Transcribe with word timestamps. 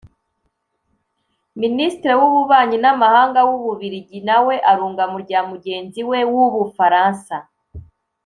Ministre 1.61 2.11
w’ububanyi 2.19 2.77
n’amahanga 2.83 3.39
w’u 3.47 3.59
Bubiligi 3.65 4.19
nawe 4.29 4.55
arunga 4.69 5.03
mu 5.11 5.17
rya 5.23 5.39
mugenzi 5.49 5.99
we 6.09 6.19
w’u 6.33 6.47
Bufaransa 6.55 7.35